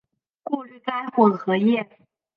[0.41, 1.87] 过滤该混合液。